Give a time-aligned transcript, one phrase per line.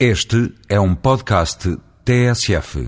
[0.00, 1.70] Este é um podcast
[2.02, 2.82] TSF.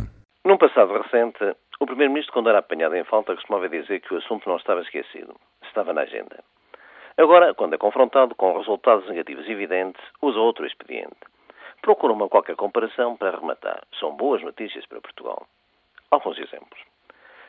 [0.45, 1.38] Num passado recente,
[1.79, 5.32] o Primeiro-Ministro, quando era apanhado em falta, costumava dizer que o assunto não estava esquecido,
[5.62, 6.42] estava na agenda.
[7.16, 11.14] Agora, quando é confrontado com resultados negativos evidentes, usa outro expediente.
[11.80, 13.85] Procura uma qualquer comparação para rematar.
[14.01, 15.47] São boas notícias para Portugal.
[16.11, 16.80] Alguns exemplos.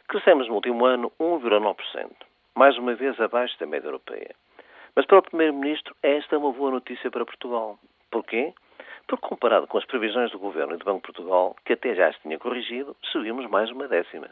[0.08, 2.12] Crescemos no último ano 1,9%,
[2.54, 4.36] mais uma vez abaixo da média europeia.
[4.96, 7.80] Mas para o Primeiro-Ministro, esta é uma boa notícia para Portugal.
[8.12, 8.54] Porquê?
[9.08, 12.10] Porque comparado com as previsões do Governo e do Banco de Portugal, que até já
[12.10, 14.30] as tinha corrigido, subimos mais uma décima.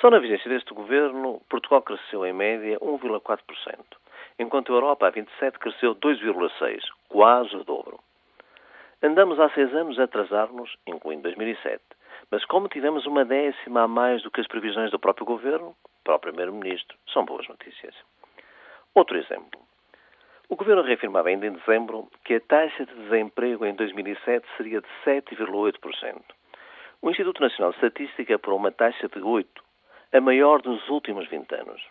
[0.00, 3.38] Só na vigência deste Governo, Portugal cresceu em média 1,4%,
[4.38, 8.00] enquanto a Europa, a 27, cresceu 2,6%, quase o dobro.
[9.02, 11.82] Andamos há seis anos a atrasar-nos, incluindo 2007,
[12.30, 16.16] mas como tivemos uma décima a mais do que as previsões do próprio Governo, para
[16.16, 17.94] o Primeiro-Ministro, são boas notícias.
[18.94, 19.65] Outro exemplo.
[20.48, 24.86] O Governo reafirmava ainda em dezembro que a taxa de desemprego em 2007 seria de
[25.04, 26.22] 7,8%.
[27.02, 29.44] O Instituto Nacional de Estatística apurou uma taxa de 8%,
[30.12, 31.82] a maior dos últimos 20 anos.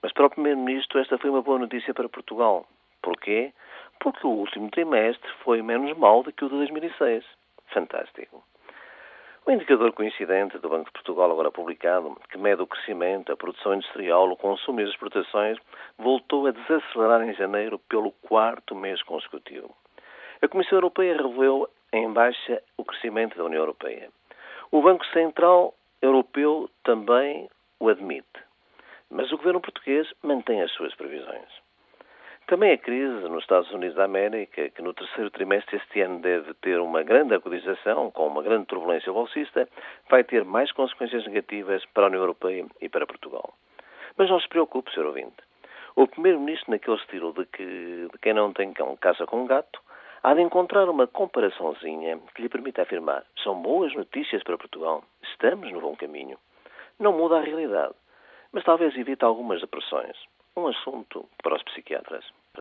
[0.00, 2.68] Mas para o Primeiro-Ministro esta foi uma boa notícia para Portugal.
[3.02, 3.52] Porquê?
[3.98, 7.24] Porque o último trimestre foi menos mal do que o de 2006.
[7.74, 8.44] Fantástico.
[9.48, 13.72] O indicador coincidente do Banco de Portugal, agora publicado, que mede o crescimento, a produção
[13.72, 15.56] industrial, o consumo e as exportações,
[15.96, 19.74] voltou a desacelerar em janeiro pelo quarto mês consecutivo.
[20.42, 24.10] A Comissão Europeia revelou em baixa o crescimento da União Europeia.
[24.70, 27.48] O Banco Central Europeu também
[27.80, 28.28] o admite.
[29.10, 31.67] Mas o governo português mantém as suas previsões.
[32.48, 36.54] Também a crise nos Estados Unidos da América, que no terceiro trimestre este ano deve
[36.54, 39.68] ter uma grande agudização, com uma grande turbulência bolsista,
[40.08, 43.52] vai ter mais consequências negativas para a União Europeia e para Portugal.
[44.16, 45.04] Mas não se preocupe, Sr.
[45.04, 45.36] Ouvinte.
[45.94, 49.78] O Primeiro-Ministro, naquele estilo de que de quem não tem cão caça com gato,
[50.22, 55.70] há de encontrar uma comparaçãozinha que lhe permita afirmar são boas notícias para Portugal, estamos
[55.70, 56.38] no bom caminho.
[56.98, 57.94] Não muda a realidade,
[58.52, 60.16] mas talvez evite algumas depressões
[60.58, 62.24] um assunto para os psiquiatras.